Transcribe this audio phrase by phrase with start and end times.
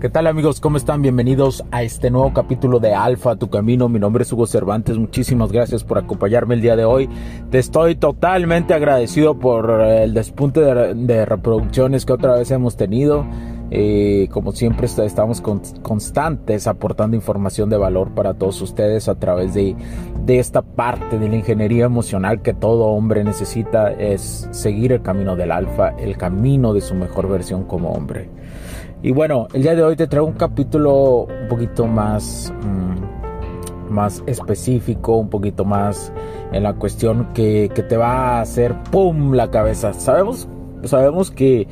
[0.00, 0.60] ¿Qué tal amigos?
[0.60, 1.02] ¿Cómo están?
[1.02, 3.90] Bienvenidos a este nuevo capítulo de Alfa, tu camino.
[3.90, 4.96] Mi nombre es Hugo Cervantes.
[4.96, 7.06] Muchísimas gracias por acompañarme el día de hoy.
[7.50, 13.26] Te estoy totalmente agradecido por el despunte de, reproducciones que otra vez hemos tenido.
[13.70, 15.42] Eh, como siempre estamos
[15.82, 19.76] constantes aportando información de valor para todos ustedes a través de,
[20.24, 25.36] de esta parte de la ingeniería emocional que todo hombre necesita es seguir el camino
[25.36, 28.30] del alfa, el camino de su mejor versión como hombre.
[29.02, 34.22] Y bueno, el día de hoy te traigo un capítulo un poquito más, mm, más
[34.26, 36.12] específico, un poquito más
[36.52, 39.32] en la cuestión que, te va a hacer ¡pum!
[39.32, 39.94] la cabeza.
[39.94, 40.48] Sabemos,
[40.84, 41.66] sabemos que,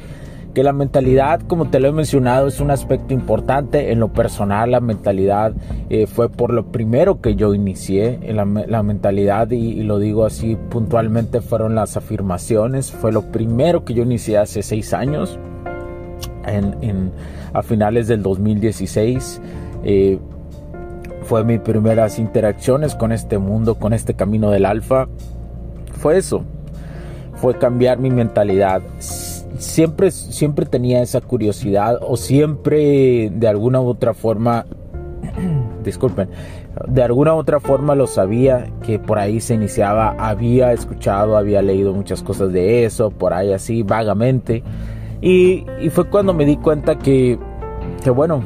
[0.54, 3.92] que la mentalidad, como te lo he mencionado, es un aspecto importante.
[3.92, 5.52] En lo personal, la mentalidad
[5.90, 8.20] eh, fue por lo primero que yo inicié.
[8.32, 12.90] La, la mentalidad, y, lo digo así puntualmente, fueron las afirmaciones.
[12.90, 15.38] Fue lo primero que yo inicié hace seis años
[16.48, 17.12] en,
[17.52, 19.40] a finales del 2016.
[19.84, 20.18] Eh,
[21.22, 25.08] fue mis primeras interacciones con este mundo, con este camino del alfa.
[25.92, 26.42] Fue eso,
[27.34, 28.82] fue cambiar mi mentalidad.
[29.58, 34.64] Siempre, siempre tenía esa curiosidad o siempre de alguna u otra forma,
[35.84, 36.30] disculpen,
[36.86, 41.60] de alguna u otra forma lo sabía que por ahí se iniciaba, había escuchado, había
[41.60, 44.62] leído muchas cosas de eso, por ahí así vagamente
[45.20, 47.38] y, fue cuando me di cuenta que,
[48.02, 48.42] que, bueno,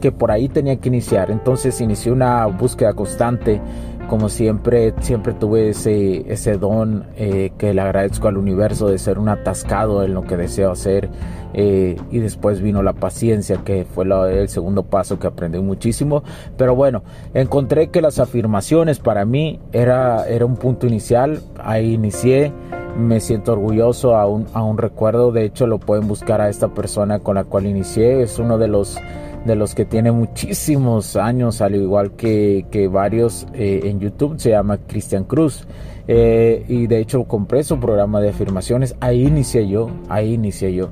[0.00, 1.30] que por ahí tenía que iniciar.
[1.30, 3.60] Entonces inicié una búsqueda constante.
[4.08, 9.18] Como siempre, siempre tuve ese, ese don eh, que le agradezco al universo de ser
[9.18, 11.08] un atascado en lo que deseo hacer.
[11.54, 16.22] Eh, y después vino la paciencia, que fue el segundo paso que aprendí muchísimo.
[16.58, 21.40] Pero bueno, encontré que las afirmaciones para mí era, era un punto inicial.
[21.58, 22.52] Ahí inicié
[22.96, 27.34] me siento orgulloso, aún, un recuerdo, de hecho lo pueden buscar a esta persona con
[27.36, 28.98] la cual inicié, es uno de los
[29.44, 34.78] de los que tiene muchísimos años, al igual que, varios eh, en YouTube, se llama
[34.78, 35.66] Cristian Cruz.
[36.08, 40.90] Eh, y de hecho compré su programa de afirmaciones, ahí inicié yo, ahí inicié yo.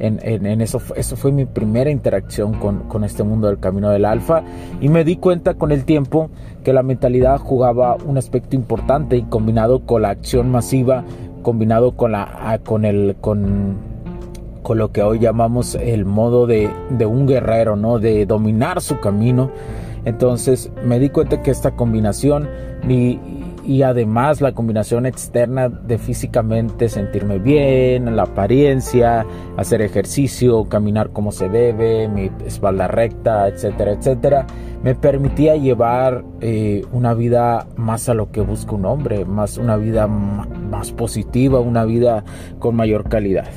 [0.00, 4.04] En, en, eso, eso fue mi primera interacción con, con, este mundo del camino del
[4.04, 4.42] alfa.
[4.80, 6.30] Y me di cuenta con el tiempo
[6.64, 11.04] que la mentalidad jugaba un aspecto importante y combinado con la acción masiva
[11.44, 13.76] combinado con la con el con
[14.64, 17.98] con lo que hoy llamamos el modo de, de un guerrero, ¿no?
[18.00, 19.50] De dominar su camino.
[20.06, 22.48] Entonces me di cuenta que esta combinación
[22.88, 23.20] y,
[23.66, 29.26] y además la combinación externa de físicamente sentirme bien, la apariencia,
[29.56, 34.46] hacer ejercicio, caminar como se debe, mi espalda recta, etcétera, etcétera,
[34.82, 39.76] me permitía llevar eh, una vida más a lo que busca un hombre, más una
[39.76, 42.24] vida más positiva, una vida
[42.58, 43.48] con mayor calidad.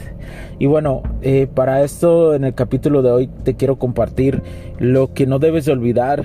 [0.59, 4.41] Y bueno, eh, para esto en el capítulo de hoy te quiero compartir
[4.79, 6.23] lo que no debes de olvidar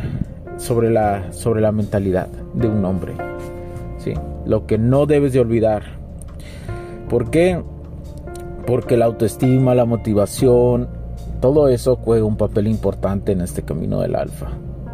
[0.57, 3.32] sobre la, sobre la mentalidad de un hombre.
[4.45, 5.83] Lo que no debes de olvidar.
[7.09, 7.63] ¿Por qué?
[8.67, 10.89] Porque la autoestima, la motivación,
[11.41, 14.49] todo eso juega un papel importante en este camino del alfa.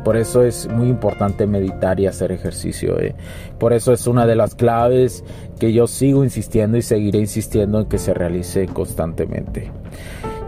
[0.05, 2.99] Por eso es muy importante meditar y hacer ejercicio.
[2.99, 3.15] ¿eh?
[3.59, 5.25] Por eso es una de las claves
[5.59, 9.71] que yo sigo insistiendo y seguiré insistiendo en que se realice constantemente.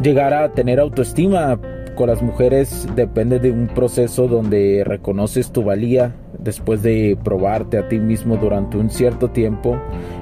[0.02, 1.60] Llegar a tener autoestima
[2.00, 7.88] con las mujeres depende de un proceso donde reconoces tu valía después de probarte a
[7.88, 9.78] ti mismo durante un cierto tiempo.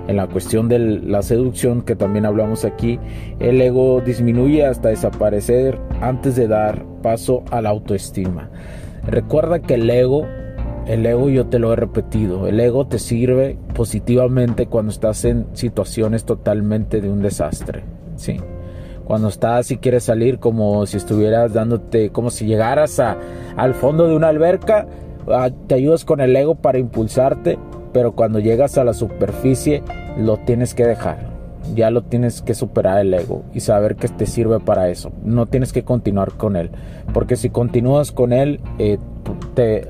[0.08, 2.98] En la cuestión de la seducción que también hablamos aquí,
[3.38, 8.50] el ego disminuye hasta desaparecer antes de dar paso a la autoestima.
[9.06, 10.26] Recuerda que el ego,
[10.88, 15.46] el ego yo te lo he repetido, el ego te sirve positivamente cuando estás en
[15.52, 17.84] situaciones totalmente de un desastre,
[18.16, 18.38] ¿sí?
[19.08, 23.16] Cuando estás y quieres salir como si estuvieras dándote, como si llegaras a,
[23.56, 24.86] al fondo de una alberca,
[25.28, 27.58] ah, te ayudas con el ego para impulsarte,
[27.92, 29.82] pero cuando llegas a la superficie
[30.18, 31.38] lo tienes que dejar
[31.74, 35.12] ya lo tienes que superar el ego y saber que te sirve para eso.
[35.22, 36.70] No tienes que continuar con él,
[37.12, 38.98] porque si continúas con él, eh,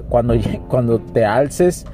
[0.09, 0.35] cuando,
[0.69, 1.87] cuando te alces,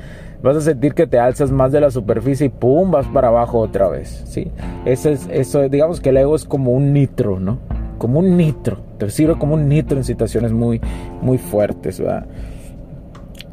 [0.45, 3.59] vas a sentir que te alzas más de la superficie y pum, vas para abajo
[3.59, 4.53] otra vez, ¿sí?
[4.85, 7.59] Eso es, eso, digamos que el ego es como un nitro, ¿no?
[7.97, 10.83] Como un nitro, te sirve como un nitro en situaciones muy,
[11.23, 12.27] muy fuertes, ¿verdad?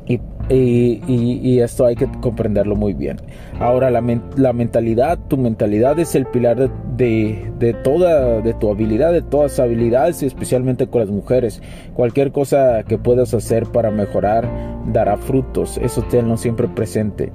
[0.05, 0.19] Y,
[0.51, 3.17] esto hay que comprenderlo muy bien.
[3.59, 9.59] Ahora, la, mentalidad, tu mentalidad es el pilar de, toda, de tu habilidad, de todas
[9.59, 11.61] habilidades, y especialmente con las mujeres.
[11.93, 14.49] Cualquier cosa que puedas hacer para mejorar
[14.87, 15.77] dará frutos.
[15.77, 17.31] Eso tenlo siempre presente.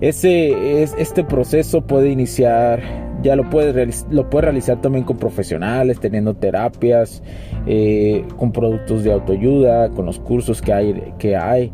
[0.00, 2.80] Ese, es, este proceso puede iniciar,
[3.22, 7.22] ya lo puedes, lo puedes realizar también con profesionales, teniendo terapias,
[7.66, 11.14] eh, con productos de autoayuda, con los cursos que hay.
[11.18, 11.72] Que hay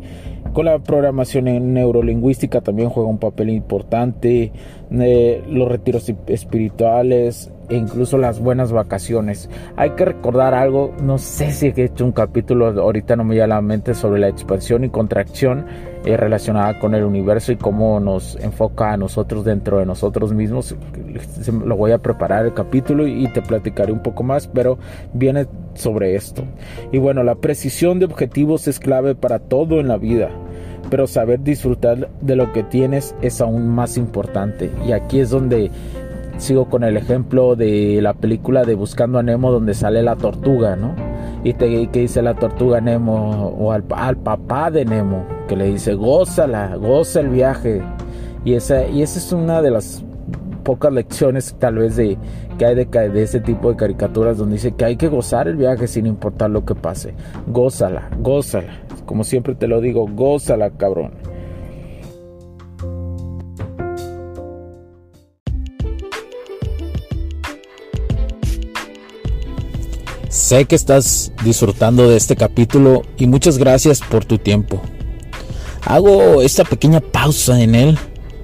[0.55, 4.53] con la programación neurolingüística también juega un papel importante,
[4.89, 9.49] eh, los retiros espirituales e incluso las buenas vacaciones.
[9.75, 13.43] Hay que recordar algo, no sé si he hecho un capítulo, ahorita no me llega
[13.43, 15.65] a la mente, sobre la expansión y contracción
[16.05, 20.73] eh, relacionada con el universo y cómo nos enfoca a nosotros dentro de nosotros mismos.
[21.65, 24.77] Lo voy a preparar el capítulo y te platicaré un poco más, pero
[25.11, 26.45] viene sobre esto.
[26.93, 30.29] Y bueno, la precisión de objetivos es clave para todo en la vida
[30.89, 34.71] pero saber disfrutar de lo que tienes es aún más importante.
[34.85, 35.71] Y aquí es donde
[36.37, 40.75] sigo con el ejemplo de la película de Buscando a Nemo donde sale la tortuga,
[40.75, 40.93] ¿no?
[41.43, 45.93] Y te, que dice la tortuga Nemo o al, papá de Nemo que le dice,
[45.93, 47.81] gózala, goza el viaje.
[48.43, 50.03] Y esa, y esa es una de las
[50.63, 52.17] pocas lecciones tal vez de
[52.57, 55.55] que hay de, de, ese tipo de caricaturas donde dice que hay que gozar el
[55.55, 57.13] viaje sin importar lo que pase.
[57.47, 58.84] Gózala, gózala.
[59.05, 61.13] Como siempre te lo digo, gózala, cabrón.
[70.29, 74.81] Sé que estás disfrutando de este capítulo y muchas gracias por tu tiempo.
[75.85, 77.99] Hago esta pequeña pausa en él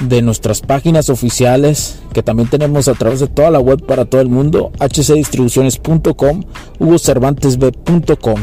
[0.00, 4.20] de nuestras páginas oficiales que también tenemos a través de toda la web para todo
[4.20, 6.42] el mundo, hcdistribuciones.com,
[6.78, 8.40] hugocervantesb.com.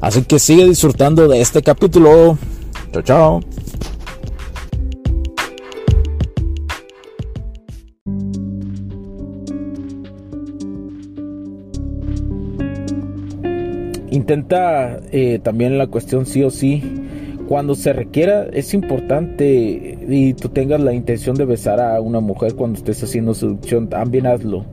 [0.00, 2.38] Así que sigue disfrutando de este capítulo.
[2.92, 3.40] Chao, chao.
[14.10, 16.82] Intenta eh, también la cuestión sí o sí
[17.50, 22.54] cuando se requiera, es importante y tú tengas la intención de besar a una mujer
[22.54, 24.64] cuando estés haciendo seducción, también hazlo.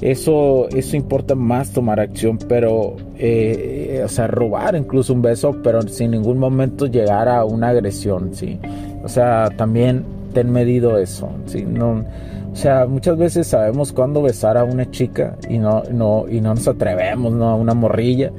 [0.00, 5.80] Eso, eso importa más tomar acción, pero, eh, o sea, robar incluso un beso, pero
[5.82, 8.58] sin ningún momento llegar a una agresión, ¿sí?
[9.02, 10.04] O sea, también
[10.34, 11.64] ten medido eso, ¿sí?
[11.64, 12.04] No,
[12.52, 16.54] o sea, muchas veces sabemos cuándo besar a una chica y no, no, y no
[16.54, 17.48] nos atrevemos, ¿no?
[17.48, 18.30] A una morrilla.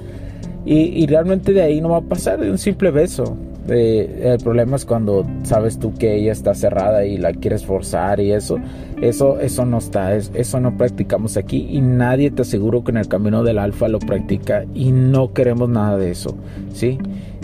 [0.66, 3.36] Y, y realmente de ahí no va a pasar de un simple beso
[3.68, 8.32] el problema es cuando sabes tú que ella está cerrada y la quieres forzar y
[8.32, 8.58] eso,
[9.02, 13.08] eso, eso no está, eso no practicamos aquí y nadie te aseguro que en el
[13.08, 16.36] camino del alfa lo practica y no queremos nada de eso,
[16.74, 16.98] ¿sí?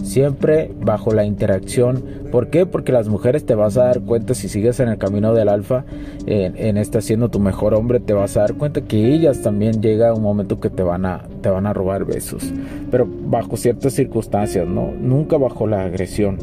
[0.03, 2.03] Siempre bajo la interacción.
[2.31, 2.65] ¿Por qué?
[2.65, 5.85] Porque las mujeres te vas a dar cuenta si sigues en el camino del alfa,
[6.25, 9.81] en, en este siendo tu mejor hombre, te vas a dar cuenta que ellas también
[9.81, 12.53] llega un momento que te van a, te van a robar besos.
[12.91, 14.91] Pero bajo ciertas circunstancias, ¿no?
[14.91, 16.37] Nunca bajo la agresión.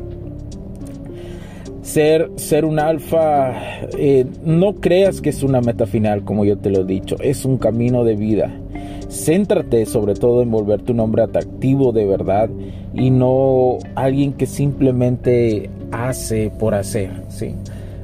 [1.82, 3.52] Ser, ser un alfa,
[3.96, 7.44] eh, no creas que es una meta final, como yo te lo he dicho, es
[7.44, 8.50] un camino de vida.
[9.08, 12.50] Céntrate sobre todo en volverte un hombre atractivo de verdad
[12.96, 17.54] y no alguien que simplemente hace por hacer, ¿sí?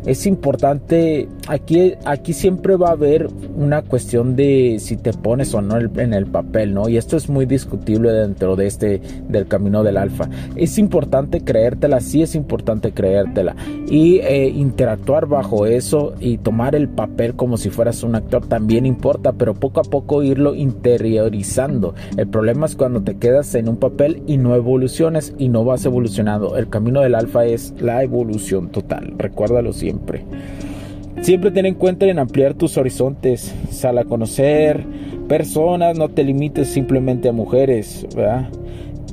[0.06, 5.62] Es importante, aquí, aquí siempre va a haber una cuestión de si te pones o
[5.62, 6.88] no en el papel, ¿no?
[6.88, 10.28] Y esto es muy discutible dentro de este, del camino del alfa.
[10.56, 13.54] Es importante creértela, sí es importante creértela.
[13.88, 18.86] Y eh, interactuar bajo eso y tomar el papel como si fueras un actor también
[18.86, 21.94] importa, pero poco a poco irlo interiorizando.
[22.16, 25.84] El problema es cuando te quedas en un papel y no evoluciones y no vas
[25.84, 26.56] evolucionando.
[26.56, 29.91] El camino del alfa es la evolución total, recuérdalo siempre.
[29.92, 31.50] Siempre.
[31.52, 34.84] ten en cuenta en ampliar tus horizontes, sal a conocer
[35.28, 38.06] personas, no te limites simplemente a mujeres,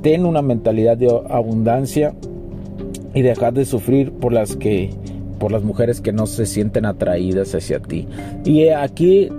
[0.02, 2.14] Ten una mentalidad de abundancia
[3.14, 4.92] y dejar de sufrir por las que
[5.40, 8.08] por las mujeres que no se sienten atraídas hacia ti.
[8.46, 9.30] Y aquí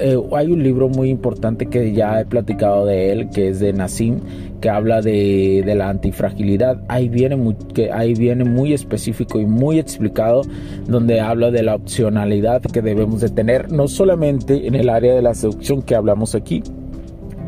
[0.00, 3.72] eh, hay un libro muy importante que ya he platicado de él, que es de
[3.72, 4.20] Nassim,
[4.60, 6.82] que habla de, la antifragilidad.
[6.88, 10.42] Ahí viene, muy, que ahí viene muy específico y muy explicado,
[10.86, 15.22] donde habla de la opcionalidad que debemos de tener, no solamente en el área de
[15.22, 16.62] la seducción que hablamos aquí,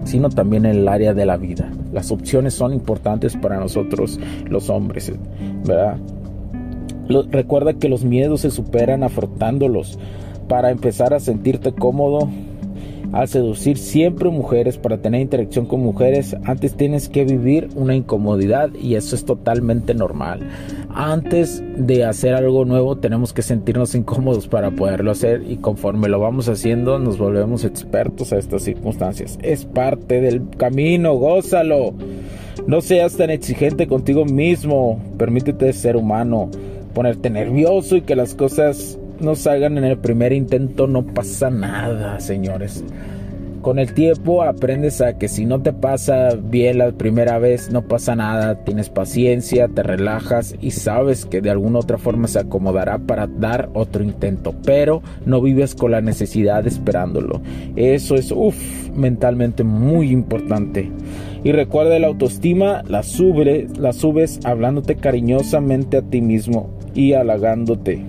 [0.04, 1.70] sino también en el área de la vida.
[1.92, 5.12] Las opciones son importantes para nosotros los hombres,
[5.66, 5.98] ¿verdad?
[7.30, 9.98] recuerda que los miedos se superan afrontándolos.
[10.50, 12.28] Para empezar a sentirte cómodo,
[13.12, 18.70] al seducir siempre mujeres, para tener interacción con mujeres, antes tienes que vivir una incomodidad
[18.74, 20.40] y eso es totalmente normal.
[20.88, 26.18] Antes de hacer algo nuevo tenemos que sentirnos incómodos para poderlo hacer y conforme lo
[26.18, 29.38] vamos haciendo nos volvemos expertos a estas circunstancias.
[29.42, 31.94] Es parte del camino, gózalo.
[32.66, 36.50] No seas tan exigente contigo mismo, permítete ser humano,
[36.92, 42.20] ponerte nervioso y que las cosas no salgan en el primer intento, no pasa nada,
[42.20, 42.84] señores.
[43.62, 47.82] Con el tiempo aprendes a que si no te pasa bien la primera vez, no
[47.82, 52.98] pasa nada, tienes paciencia, te relajas y sabes que de alguna otra forma se acomodará
[52.98, 57.42] para dar otro intento, pero no vives con la necesidad esperándolo.
[57.76, 58.56] Eso es, uff,
[58.94, 60.90] mentalmente muy importante.
[61.44, 63.02] Y recuerda la autoestima, la,
[63.78, 68.06] la subes hablándote cariñosamente a ti mismo y halagándote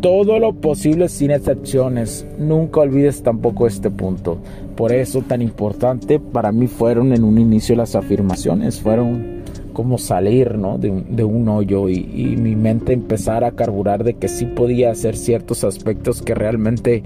[0.00, 2.26] todo lo posible sin excepciones.
[2.38, 4.38] Nunca olvides tampoco este punto.
[4.76, 9.40] Por eso tan importante para mí fueron en un inicio las afirmaciones, fueron
[9.72, 10.78] como salir ¿no?
[10.78, 15.64] de, un, hoyo y, mi mente empezar a carburar de que sí podía hacer ciertos
[15.64, 17.02] aspectos que realmente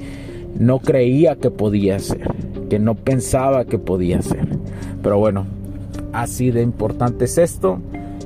[0.59, 2.29] no creía que podía hacer,
[2.71, 4.47] que no pensaba que podía hacer.
[5.03, 5.47] Pero bueno,
[6.13, 7.79] así de importante es esto.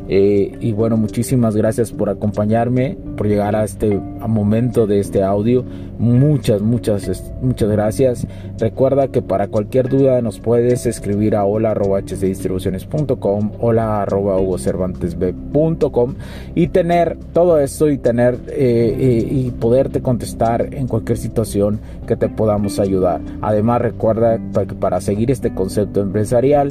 [0.09, 5.65] Eh, y bueno, muchísimas gracias por acompañarme, por llegar a este momento de este audio.
[5.99, 8.27] Muchas, muchas, muchas gracias.
[8.59, 16.15] Recuerda que para cualquier duda nos puedes escribir a hola hcdistribuciones.com, hola hugocervantesb.com
[16.55, 22.15] y tener todo esto y tener eh, eh, y poderte contestar en cualquier situación que
[22.17, 23.21] te podamos ayudar.
[23.43, 26.69] Además, recuerda que para seguir este concepto empresarial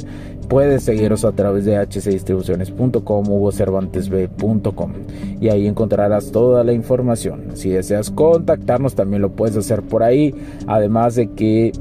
[0.48, 4.92] puedes seguirnos a través de hcdistribuciones.com hugocervantesb.com
[5.40, 7.46] y ahí encontrarás toda la información.
[7.54, 10.32] Si deseas contactarnos también lo puedes hacer por ahí,
[10.68, 11.72] además de que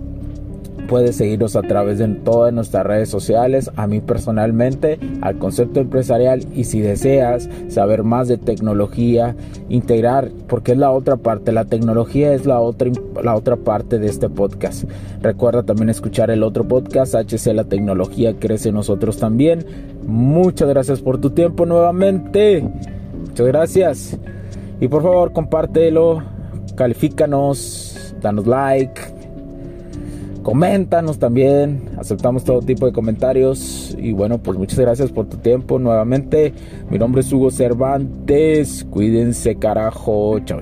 [0.88, 6.44] puedes seguirnos a través de todas nuestras redes sociales, a mí personalmente, al concepto empresarial
[6.56, 9.36] y si deseas saber más de tecnología,
[9.70, 12.90] integrar, porque es la otra parte, la tecnología es la otra,
[13.24, 14.86] la otra parte de este podcast.
[15.22, 19.64] Recuerda también escuchar el otro podcast, HC La Tecnología Crece Nosotros también.
[20.08, 22.68] Muchas gracias por tu tiempo nuevamente.
[23.20, 24.18] Muchas gracias.
[24.80, 26.24] Y por favor, compártelo,
[26.76, 29.02] califícanos, danos like,
[30.48, 31.90] coméntanos también.
[31.98, 33.96] Aceptamos todo tipo de comentarios.
[34.00, 36.54] Y bueno, pues muchas gracias por tu tiempo nuevamente.
[36.90, 38.86] Mi nombre es Hugo Cervantes.
[38.90, 40.40] Cuídense, carajo.
[40.46, 40.62] Chao.